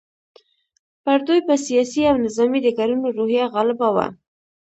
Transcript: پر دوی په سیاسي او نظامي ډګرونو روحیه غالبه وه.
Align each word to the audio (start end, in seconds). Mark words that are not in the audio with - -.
پر 1.03 1.19
دوی 1.27 1.39
په 1.47 1.55
سیاسي 1.65 2.01
او 2.11 2.15
نظامي 2.25 2.59
ډګرونو 2.65 3.07
روحیه 3.17 3.45
غالبه 3.53 3.89
وه. 3.95 4.07